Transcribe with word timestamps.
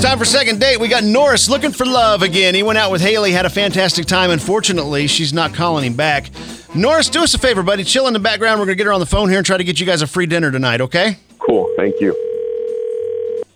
It's 0.00 0.08
time 0.08 0.18
for 0.18 0.24
second 0.24 0.60
date. 0.60 0.80
We 0.80 0.88
got 0.88 1.04
Norris 1.04 1.50
looking 1.50 1.72
for 1.72 1.84
love 1.84 2.22
again. 2.22 2.54
He 2.54 2.62
went 2.62 2.78
out 2.78 2.90
with 2.90 3.02
Haley, 3.02 3.32
had 3.32 3.44
a 3.44 3.50
fantastic 3.50 4.06
time. 4.06 4.30
Unfortunately, 4.30 5.06
she's 5.06 5.34
not 5.34 5.52
calling 5.52 5.84
him 5.84 5.92
back. 5.92 6.30
Norris, 6.74 7.10
do 7.10 7.22
us 7.22 7.34
a 7.34 7.38
favor, 7.38 7.62
buddy. 7.62 7.84
Chill 7.84 8.06
in 8.06 8.14
the 8.14 8.18
background. 8.18 8.60
We're 8.60 8.64
gonna 8.64 8.76
get 8.76 8.86
her 8.86 8.94
on 8.94 9.00
the 9.00 9.04
phone 9.04 9.28
here 9.28 9.36
and 9.36 9.44
try 9.44 9.58
to 9.58 9.62
get 9.62 9.78
you 9.78 9.84
guys 9.84 10.00
a 10.00 10.06
free 10.06 10.24
dinner 10.24 10.50
tonight. 10.50 10.80
Okay? 10.80 11.18
Cool. 11.38 11.70
Thank 11.76 12.00
you. 12.00 12.16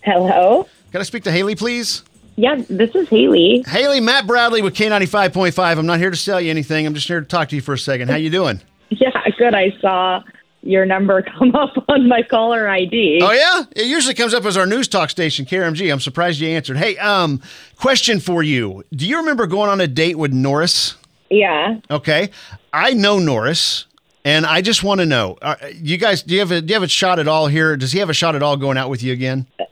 Hello. 0.03 0.69
Can 0.93 1.01
I 1.01 1.04
speak 1.04 1.22
to 1.25 1.33
Haley, 1.33 1.54
please? 1.54 2.03
Yeah, 2.37 2.56
this 2.69 2.95
is 2.95 3.08
Haley. 3.08 3.65
Haley, 3.67 4.03
Matt 4.03 4.26
Bradley 4.26 4.61
with 4.61 4.74
K95.5. 4.74 5.79
I'm 5.79 5.87
not 5.87 5.99
here 5.99 6.11
to 6.11 6.17
sell 6.17 6.42
you 6.42 6.51
anything. 6.51 6.87
I'm 6.87 6.92
just 6.92 7.08
here 7.08 7.21
to 7.21 7.26
talk 7.26 7.49
to 7.49 7.56
you 7.56 7.63
for 7.63 7.72
a 7.72 7.79
second. 7.79 8.11
How 8.11 8.17
you 8.17 8.29
doing? 8.29 8.61
Yeah, 8.90 9.11
good. 9.38 9.54
I 9.54 9.72
saw 9.81 10.22
your 10.65 10.87
number 10.87 11.22
come 11.38 11.54
up 11.54 11.72
on 11.88 12.08
my 12.08 12.22
caller 12.22 12.69
ID. 12.69 13.21
Oh 13.22 13.33
yeah, 13.33 13.65
it 13.76 13.87
usually 13.87 14.15
comes 14.15 14.35
up 14.35 14.44
as 14.44 14.56
our 14.56 14.67
news 14.67 14.88
talk 14.88 15.10
station, 15.10 15.44
KRMG. 15.44 15.92
I'm 15.92 16.01
surprised 16.01 16.41
you 16.41 16.48
answered. 16.48 16.77
Hey, 16.77 16.97
um, 16.98 17.41
question 17.77 18.20
for 18.20 18.43
you: 18.43 18.83
Do 18.92 19.06
you 19.06 19.19
remember 19.19 19.47
going 19.47 19.70
on 19.70 19.80
a 19.80 19.87
date 19.87 20.16
with 20.19 20.33
Norris? 20.33 20.97
Yeah. 21.30 21.80
Okay, 21.91 22.30
I 22.73 22.95
know 22.95 23.19
Norris, 23.19 23.87
and 24.25 24.47
I 24.47 24.61
just 24.62 24.83
want 24.83 25.01
to 25.01 25.06
know: 25.06 25.39
uh, 25.42 25.56
you 25.75 25.97
guys, 25.98 26.23
do 26.23 26.34
you 26.34 26.41
have 26.41 26.51
a 26.51 26.61
do 26.61 26.69
you 26.69 26.75
have 26.75 26.83
a 26.83 26.89
shot 26.89 27.19
at 27.19 27.28
all 27.28 27.47
here? 27.47 27.77
Does 27.77 27.92
he 27.92 27.98
have 28.01 28.11
a 28.11 28.15
shot 28.15 28.34
at 28.34 28.42
all 28.42 28.56
going 28.56 28.77
out 28.78 28.91
with 28.91 29.03
you 29.03 29.12
again? 29.12 29.47
Uh, 29.59 29.65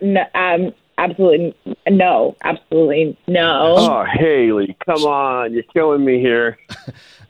No, 0.00 0.24
um, 0.34 0.72
absolutely 0.98 1.54
no. 1.88 2.36
Absolutely 2.44 3.16
no. 3.26 3.74
Oh, 3.78 4.04
Haley, 4.04 4.76
come 4.84 5.04
on. 5.04 5.52
You're 5.54 5.62
killing 5.74 6.04
me 6.04 6.20
here. 6.20 6.58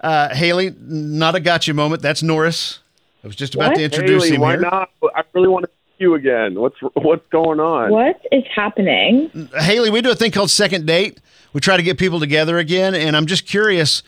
Uh, 0.02 0.34
Haley, 0.34 0.74
not 0.80 1.34
a 1.34 1.40
gotcha 1.40 1.74
moment. 1.74 2.00
That's 2.00 2.22
Norris. 2.22 2.78
I 3.22 3.26
was 3.26 3.36
just 3.36 3.54
about 3.54 3.70
What? 3.70 3.76
to 3.76 3.84
introduce 3.84 4.24
Haley, 4.24 4.36
him 4.36 4.40
why 4.40 4.52
here. 4.52 4.60
not? 4.60 4.90
I 5.14 5.22
really 5.34 5.48
want 5.48 5.64
to 5.66 5.68
see 5.70 5.94
you 5.98 6.14
again. 6.14 6.58
What's 6.58 6.76
what's 6.94 7.26
going 7.30 7.60
on? 7.60 7.90
What 7.90 8.20
is 8.32 8.44
happening? 8.54 9.30
Haley, 9.58 9.90
we 9.90 10.00
do 10.00 10.10
a 10.10 10.14
thing 10.14 10.30
called 10.30 10.50
second 10.50 10.86
date. 10.86 11.20
We 11.52 11.60
try 11.60 11.76
to 11.76 11.82
get 11.82 11.98
people 11.98 12.20
together 12.20 12.58
again, 12.58 12.94
and 12.94 13.16
I'm 13.16 13.26
just 13.26 13.46
curious. 13.46 14.02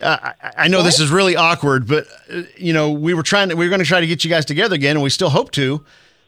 Uh, 0.00 0.32
I, 0.42 0.52
I 0.64 0.68
know 0.68 0.82
this 0.82 1.00
is 1.00 1.10
really 1.10 1.36
awkward, 1.36 1.86
but 1.86 2.06
uh, 2.32 2.42
you 2.56 2.72
know 2.72 2.90
we 2.90 3.12
were 3.14 3.22
trying 3.22 3.48
to 3.50 3.56
we 3.56 3.66
were 3.66 3.70
going 3.70 3.80
to 3.82 3.86
try 3.86 4.00
to 4.00 4.06
get 4.06 4.24
you 4.24 4.30
guys 4.30 4.44
together 4.44 4.74
again, 4.74 4.96
and 4.96 5.02
we 5.02 5.10
still 5.10 5.30
hope 5.30 5.50
to. 5.52 5.84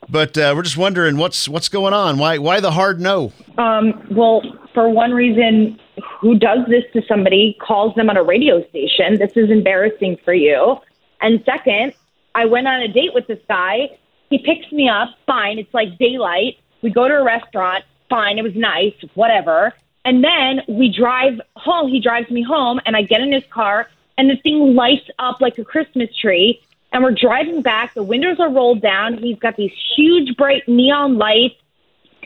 But 0.08 0.38
uh, 0.38 0.52
we're 0.54 0.62
just 0.62 0.76
wondering 0.76 1.16
what's 1.16 1.48
what's 1.48 1.68
going 1.68 1.92
on. 1.94 2.18
Why 2.18 2.38
why 2.38 2.60
the 2.60 2.70
hard 2.70 3.00
no? 3.00 3.32
Um, 3.56 4.06
well, 4.10 4.42
for 4.74 4.88
one 4.88 5.12
reason, 5.12 5.78
who 6.20 6.38
does 6.38 6.60
this 6.68 6.84
to 6.92 7.02
somebody 7.08 7.56
calls 7.60 7.94
them 7.94 8.08
on 8.10 8.16
a 8.16 8.22
radio 8.22 8.66
station? 8.68 9.18
This 9.18 9.32
is 9.36 9.50
embarrassing 9.50 10.18
for 10.24 10.32
you. 10.34 10.78
And 11.20 11.42
second, 11.44 11.94
I 12.38 12.44
went 12.44 12.68
on 12.68 12.80
a 12.80 12.88
date 12.88 13.12
with 13.14 13.26
this 13.26 13.40
guy. 13.48 13.98
He 14.30 14.38
picks 14.38 14.70
me 14.70 14.88
up. 14.88 15.08
Fine. 15.26 15.58
It's 15.58 15.74
like 15.74 15.98
daylight. 15.98 16.58
We 16.82 16.90
go 16.90 17.08
to 17.08 17.14
a 17.14 17.24
restaurant. 17.24 17.84
Fine. 18.08 18.38
It 18.38 18.42
was 18.42 18.54
nice. 18.54 18.94
Whatever. 19.14 19.74
And 20.04 20.22
then 20.22 20.60
we 20.68 20.88
drive 20.88 21.40
home. 21.56 21.90
He 21.90 22.00
drives 22.00 22.30
me 22.30 22.42
home, 22.42 22.80
and 22.86 22.96
I 22.96 23.02
get 23.02 23.20
in 23.20 23.32
his 23.32 23.44
car, 23.50 23.88
and 24.16 24.30
the 24.30 24.36
thing 24.36 24.74
lights 24.74 25.08
up 25.18 25.40
like 25.40 25.58
a 25.58 25.64
Christmas 25.64 26.14
tree. 26.16 26.60
And 26.92 27.02
we're 27.02 27.12
driving 27.12 27.60
back. 27.60 27.94
The 27.94 28.02
windows 28.02 28.38
are 28.40 28.50
rolled 28.50 28.80
down. 28.80 29.18
He's 29.18 29.38
got 29.38 29.56
these 29.56 29.72
huge, 29.96 30.36
bright 30.36 30.62
neon 30.68 31.18
lights 31.18 31.56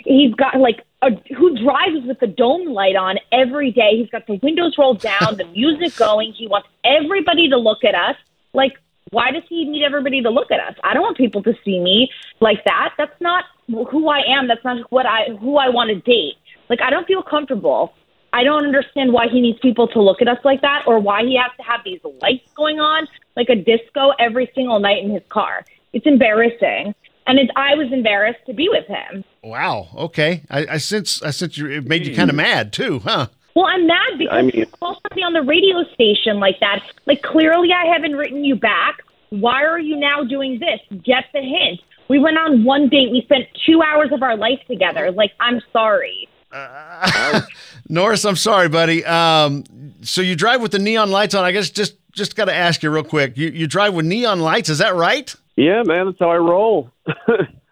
he's 0.05 0.34
got 0.34 0.56
like 0.58 0.84
a 1.02 1.10
who 1.36 1.56
drives 1.62 2.06
with 2.06 2.20
the 2.20 2.27
dome 2.27 2.68
light 2.68 2.96
on 2.96 3.18
every 3.30 3.70
day. 3.70 3.96
He's 3.96 4.10
got 4.10 4.27
the 4.27 4.38
windows 4.42 4.74
rolled 4.78 5.00
down, 5.00 5.36
the 5.36 5.44
music 5.56 5.96
going. 5.96 6.33
He 6.33 6.46
wants 6.46 6.68
everybody 6.84 7.48
to 7.50 7.56
look 7.56 7.84
at 7.84 7.94
us. 7.94 8.16
Like, 8.55 8.78
why 9.12 9.30
does 9.30 9.42
he 9.48 9.66
need 9.66 9.84
everybody 9.84 10.22
to 10.22 10.30
look 10.30 10.50
at 10.50 10.58
us? 10.58 10.74
I 10.82 10.94
don't 10.94 11.02
want 11.02 11.18
people 11.18 11.42
to 11.42 11.55
see 11.64 11.78
me 11.78 12.10
like 12.41 12.64
that. 12.64 12.94
That's 12.96 13.18
not 13.20 13.44
who 13.68 14.08
I 14.08 14.20
am. 14.27 14.48
That's 14.48 14.64
not 14.64 14.91
what 14.91 15.06
I 15.06 15.28
who 15.38 15.58
I 15.58 15.68
want 15.68 15.91
to 15.91 15.96
date. 15.96 16.36
Like, 16.68 16.80
I 16.80 16.91
don't 16.91 17.06
feel 17.06 17.22
comfortable. 17.22 17.92
I 18.33 18.42
don't 18.42 18.64
understand 18.64 19.12
why 19.12 19.28
he 19.28 19.42
needs 19.42 19.58
people 19.58 19.86
to 19.88 20.00
look 20.00 20.22
at 20.22 20.28
us 20.28 20.38
like 20.44 20.62
that, 20.62 20.84
or 20.86 20.98
why 20.98 21.22
he 21.22 21.36
has 21.36 21.50
to 21.58 21.62
have 21.62 21.80
these 21.84 22.00
lights 22.22 22.50
going 22.55 22.80
on 22.80 23.06
like 23.36 23.50
a 23.50 23.55
disco 23.55 24.12
every 24.18 24.50
single 24.55 24.80
night 24.80 25.05
in 25.05 25.11
his 25.11 25.23
car. 25.29 25.67
It's 25.92 26.06
embarrassing, 26.06 26.94
and 27.27 27.39
it's, 27.39 27.50
I 27.55 27.74
was 27.74 27.92
embarrassed 27.92 28.40
to 28.46 28.55
be 28.55 28.70
with 28.70 28.86
him. 28.86 29.24
Wow. 29.44 29.89
Okay. 29.94 30.42
I, 30.48 30.67
I 30.70 30.77
sense 30.79 31.23
I 31.23 31.30
sense 31.30 31.58
you 31.58 31.67
it 31.67 31.86
made 31.86 32.06
you 32.06 32.17
kind 32.17 32.30
of 32.30 32.34
hmm. 32.34 32.42
mad 32.42 32.73
too, 32.73 33.00
huh? 33.00 33.27
Well, 33.55 33.67
I'm 33.67 33.86
mad 33.86 34.18
because 34.18 34.34
I 34.34 34.42
mean- 34.42 34.52
you 34.55 34.67
call 34.67 34.98
somebody 35.02 35.23
on 35.23 35.34
the 35.34 35.42
radio 35.42 35.84
station 35.92 36.40
like 36.40 36.58
that. 36.61 36.83
Like, 37.06 37.23
clearly, 37.23 37.70
I 37.73 37.86
haven't 37.92 38.17
written 38.17 38.44
you 38.44 38.56
back. 38.56 39.02
Why 39.32 39.64
are 39.64 39.80
you 39.80 39.96
now 39.96 40.24
doing 40.24 40.58
this? 40.60 40.78
Get 41.02 41.24
the 41.32 41.40
hint. 41.40 41.80
We 42.08 42.18
went 42.18 42.36
on 42.36 42.64
one 42.64 42.88
date. 42.90 43.10
We 43.10 43.22
spent 43.22 43.46
two 43.64 43.80
hours 43.82 44.10
of 44.12 44.22
our 44.22 44.36
life 44.36 44.60
together. 44.68 45.10
Like, 45.10 45.32
I'm 45.40 45.62
sorry. 45.72 46.28
Norris, 47.88 48.24
I'm 48.26 48.36
sorry, 48.36 48.68
buddy. 48.68 49.04
Um, 49.06 49.64
so 50.02 50.20
you 50.20 50.36
drive 50.36 50.60
with 50.60 50.72
the 50.72 50.78
neon 50.78 51.10
lights 51.10 51.34
on. 51.34 51.44
I 51.44 51.52
guess 51.52 51.70
just 51.70 51.96
just 52.12 52.36
got 52.36 52.44
to 52.46 52.54
ask 52.54 52.82
you 52.82 52.90
real 52.90 53.04
quick. 53.04 53.38
You 53.38 53.48
you 53.48 53.66
drive 53.66 53.94
with 53.94 54.04
neon 54.04 54.40
lights? 54.40 54.68
Is 54.68 54.78
that 54.78 54.94
right? 54.94 55.34
Yeah, 55.56 55.82
man, 55.84 56.06
that's 56.06 56.18
how 56.18 56.30
I 56.30 56.36
roll. 56.36 56.90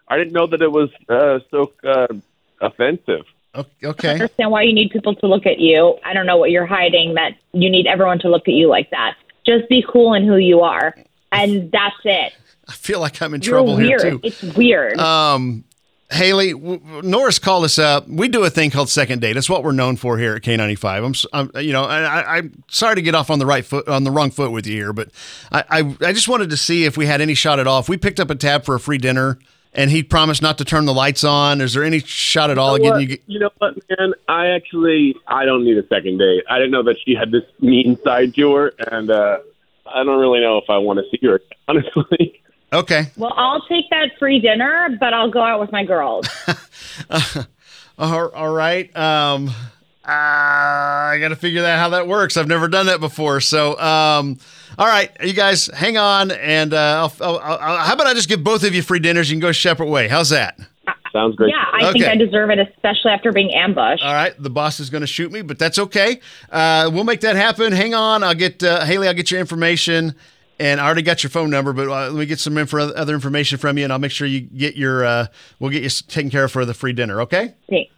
I 0.08 0.16
didn't 0.16 0.32
know 0.32 0.46
that 0.46 0.62
it 0.62 0.70
was 0.72 0.88
uh, 1.10 1.40
so 1.50 1.72
uh, 1.84 2.06
offensive. 2.60 3.24
O- 3.54 3.66
I 3.82 3.86
Okay. 3.86 4.12
understand 4.12 4.50
why 4.50 4.62
you 4.62 4.72
need 4.72 4.90
people 4.90 5.14
to 5.16 5.26
look 5.26 5.44
at 5.46 5.58
you. 5.58 5.98
I 6.04 6.14
don't 6.14 6.24
know 6.26 6.36
what 6.38 6.50
you're 6.50 6.66
hiding 6.66 7.14
that 7.14 7.32
you 7.52 7.68
need 7.70 7.86
everyone 7.86 8.18
to 8.20 8.28
look 8.30 8.48
at 8.48 8.54
you 8.54 8.68
like 8.68 8.90
that. 8.90 9.16
Just 9.46 9.68
be 9.68 9.84
cool 9.86 10.14
in 10.14 10.26
who 10.26 10.36
you 10.36 10.60
are. 10.60 10.94
And 11.40 11.70
that's 11.72 11.96
it. 12.04 12.32
I 12.68 12.72
feel 12.72 13.00
like 13.00 13.20
I'm 13.20 13.34
in 13.34 13.42
You're 13.42 13.52
trouble 13.54 13.76
here 13.76 13.98
too. 13.98 14.20
It's 14.22 14.42
weird. 14.42 14.98
Um, 14.98 15.64
Haley, 16.12 16.52
w- 16.52 16.78
w- 16.78 17.02
Norris 17.08 17.38
called 17.38 17.64
us 17.64 17.78
up. 17.78 18.08
We 18.08 18.26
do 18.28 18.42
a 18.44 18.50
thing 18.50 18.70
called 18.70 18.88
second 18.88 19.20
date. 19.20 19.36
It's 19.36 19.48
what 19.48 19.62
we're 19.62 19.70
known 19.72 19.94
for 19.96 20.18
here 20.18 20.34
at 20.34 20.42
K95. 20.42 20.84
I'm, 21.04 21.04
s- 21.10 21.26
I'm 21.32 21.50
you 21.56 21.72
know, 21.72 21.84
I, 21.84 22.02
I, 22.02 22.36
I'm 22.38 22.64
sorry 22.68 22.96
to 22.96 23.02
get 23.02 23.14
off 23.14 23.30
on 23.30 23.38
the 23.38 23.46
right 23.46 23.64
foot, 23.64 23.86
on 23.88 24.02
the 24.02 24.10
wrong 24.10 24.32
foot 24.32 24.50
with 24.50 24.66
you 24.66 24.74
here, 24.74 24.92
but 24.92 25.10
I, 25.52 25.64
I, 25.70 25.78
I 26.08 26.12
just 26.12 26.26
wanted 26.28 26.50
to 26.50 26.56
see 26.56 26.84
if 26.84 26.96
we 26.96 27.06
had 27.06 27.20
any 27.20 27.34
shot 27.34 27.60
at 27.60 27.66
all. 27.68 27.78
If 27.78 27.88
we 27.88 27.96
picked 27.96 28.18
up 28.18 28.28
a 28.28 28.34
tab 28.34 28.64
for 28.64 28.74
a 28.74 28.80
free 28.80 28.98
dinner 28.98 29.38
and 29.72 29.88
he 29.92 30.02
promised 30.02 30.42
not 30.42 30.58
to 30.58 30.64
turn 30.64 30.84
the 30.84 30.94
lights 30.94 31.22
on, 31.22 31.60
is 31.60 31.74
there 31.74 31.84
any 31.84 32.00
shot 32.00 32.50
at 32.50 32.58
all 32.58 32.74
of 32.74 32.82
You 32.82 32.90
know, 32.90 32.98
getting 32.98 33.08
what? 33.10 33.18
you? 33.28 33.34
you 33.34 33.38
know 33.38 33.50
what, 33.58 33.74
man? 33.98 34.12
I 34.28 34.48
actually 34.48 35.14
I 35.28 35.44
don't 35.44 35.64
need 35.64 35.78
a 35.78 35.86
second 35.86 36.18
date. 36.18 36.42
I 36.50 36.56
didn't 36.58 36.72
know 36.72 36.82
that 36.82 36.96
she 37.04 37.14
had 37.14 37.30
this 37.30 37.44
mean 37.60 37.96
side 38.02 38.34
to 38.34 38.52
her, 38.54 38.72
and 38.90 39.12
uh, 39.12 39.38
I 39.94 40.04
don't 40.04 40.18
really 40.20 40.40
know 40.40 40.58
if 40.58 40.64
I 40.68 40.78
want 40.78 40.98
to 40.98 41.04
see 41.10 41.26
her. 41.26 41.40
Honestly, 41.68 42.40
Okay. 42.72 43.06
well, 43.16 43.32
I'll 43.36 43.62
take 43.68 43.90
that 43.90 44.10
free 44.18 44.38
dinner, 44.40 44.96
but 45.00 45.12
I'll 45.12 45.30
go 45.30 45.42
out 45.42 45.58
with 45.60 45.72
my 45.72 45.84
girls. 45.84 46.26
All, 47.98 48.28
all 48.30 48.50
right. 48.52 48.94
Um, 48.96 49.48
uh, 49.48 49.52
I 50.06 51.18
got 51.20 51.28
to 51.28 51.36
figure 51.36 51.62
out 51.64 51.78
how 51.78 51.90
that 51.90 52.08
works. 52.08 52.36
I've 52.38 52.48
never 52.48 52.66
done 52.66 52.86
that 52.86 52.98
before. 53.00 53.40
So, 53.40 53.78
um, 53.78 54.38
all 54.78 54.86
right, 54.86 55.10
you 55.22 55.34
guys, 55.34 55.66
hang 55.66 55.98
on, 55.98 56.30
and 56.30 56.72
uh, 56.72 57.10
I'll, 57.20 57.26
I'll, 57.28 57.38
I'll, 57.38 57.78
how 57.78 57.92
about 57.92 58.06
I 58.06 58.14
just 58.14 58.28
give 58.28 58.42
both 58.42 58.64
of 58.64 58.74
you 58.74 58.80
free 58.82 59.00
dinners? 59.00 59.30
You 59.30 59.34
can 59.34 59.40
go 59.40 59.52
separate 59.52 59.88
way. 59.90 60.08
How's 60.08 60.30
that? 60.30 60.58
Sounds 61.12 61.36
great. 61.36 61.50
Yeah, 61.50 61.64
I 61.72 61.92
think 61.92 62.04
I 62.04 62.16
deserve 62.16 62.50
it, 62.50 62.58
especially 62.58 63.10
after 63.12 63.32
being 63.32 63.52
ambushed. 63.52 64.02
All 64.02 64.12
right, 64.12 64.34
the 64.40 64.50
boss 64.50 64.80
is 64.80 64.90
going 64.90 65.02
to 65.02 65.06
shoot 65.06 65.30
me, 65.32 65.42
but 65.42 65.58
that's 65.58 65.78
okay. 65.78 66.20
Uh, 66.50 66.90
we'll 66.92 67.04
make 67.04 67.20
that 67.20 67.36
happen. 67.36 67.72
Hang 67.72 67.94
on, 67.94 68.22
I'll 68.22 68.34
get 68.34 68.62
uh, 68.62 68.84
Haley. 68.84 69.08
I'll 69.08 69.14
get 69.14 69.30
your 69.30 69.40
information, 69.40 70.14
and 70.58 70.80
I 70.80 70.86
already 70.86 71.02
got 71.02 71.22
your 71.22 71.30
phone 71.30 71.50
number, 71.50 71.72
but 71.72 71.88
uh, 71.88 72.10
let 72.10 72.14
me 72.14 72.26
get 72.26 72.40
some 72.40 72.56
info, 72.58 72.90
other 72.92 73.14
information 73.14 73.58
from 73.58 73.78
you, 73.78 73.84
and 73.84 73.92
I'll 73.92 73.98
make 73.98 74.12
sure 74.12 74.26
you 74.26 74.40
get 74.40 74.76
your. 74.76 75.04
Uh, 75.04 75.26
we'll 75.58 75.70
get 75.70 75.82
you 75.82 75.90
taken 76.08 76.30
care 76.30 76.44
of 76.44 76.52
for 76.52 76.64
the 76.64 76.74
free 76.74 76.92
dinner. 76.92 77.20
Okay. 77.22 77.54
Thanks. 77.68 77.92